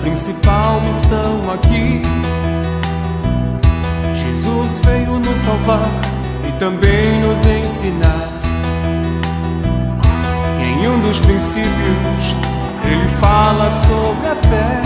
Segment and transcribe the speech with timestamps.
[0.00, 2.02] principal missão aqui.
[4.14, 5.90] Jesus veio nos salvar
[6.48, 8.28] e também nos ensinar.
[10.60, 12.34] Em um dos princípios,
[12.84, 14.80] ele fala sobre a fé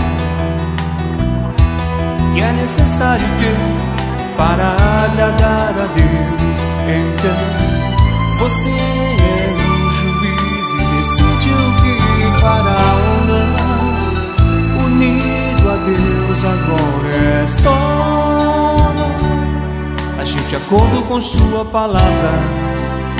[2.33, 6.57] que é necessário ter para agradar a Deus.
[6.87, 9.24] Então, você
[20.65, 22.31] acordo com Sua palavra.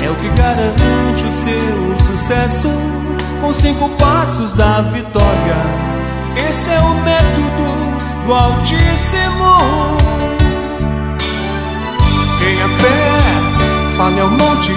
[0.04, 2.68] É o que garante o seu sucesso
[3.40, 5.56] com cinco passos da vitória.
[6.36, 9.56] Esse é o método do Altíssimo.
[12.38, 14.72] Tenha fé, fale ao monte,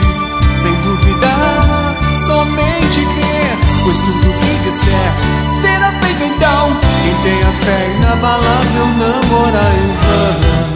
[0.62, 6.72] sem duvidar, somente crer, pois tudo que disser será feito então.
[7.04, 10.69] Quem tem a fé inabalável não ora em vão.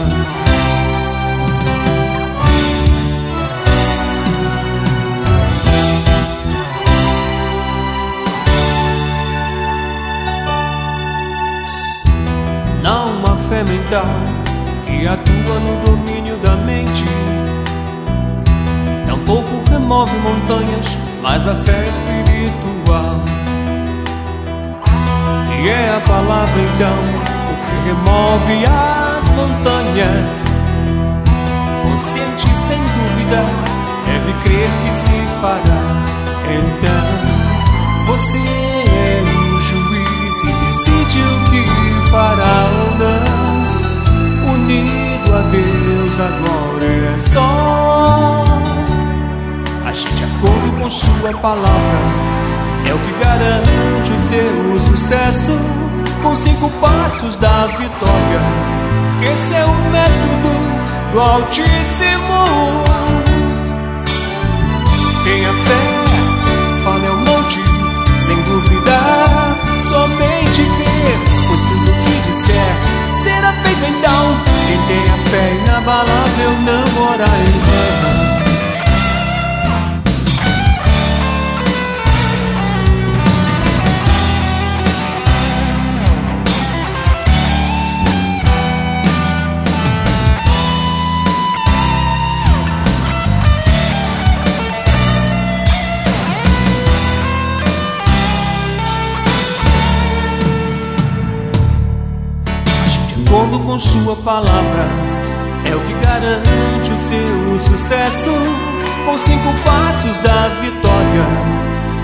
[13.64, 14.06] Uma fé mental
[14.86, 17.06] que atua no domínio da mente.
[19.05, 23.16] Tampouco remove montanhas, mas a fé espiritual.
[25.61, 26.97] E é a palavra então
[27.50, 30.44] o que remove as montanhas.
[31.83, 33.45] Consciente sem dúvida,
[34.05, 36.03] deve crer que se fará.
[36.45, 38.62] Então, você
[47.19, 48.43] só
[49.85, 51.99] agir de acordo com Sua palavra.
[52.89, 55.59] É o que garante seu sucesso
[56.21, 58.41] com cinco passos da vitória.
[59.21, 60.53] Esse é o método
[61.11, 62.83] do Altíssimo.
[65.23, 65.83] Tenha fé,
[75.83, 78.33] inabalável não ora em vão.
[103.33, 105.02] acordo com Sua palavra.
[106.23, 108.32] O que garante o seu sucesso
[109.06, 111.28] com cinco passos da vitória.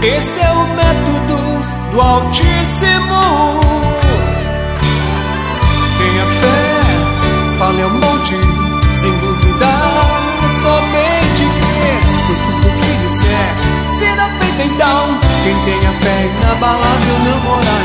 [0.03, 1.37] Esse é o método
[1.93, 3.61] do Altíssimo.
[5.97, 8.35] Tenha fé, fale ao monte,
[8.93, 10.03] sem duvidar,
[10.63, 13.49] somente crer, pois tudo que disser
[13.99, 15.19] será feito então.
[15.43, 17.78] Quem tem a fé inabalável não mora